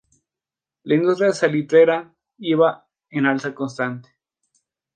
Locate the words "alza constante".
3.27-4.09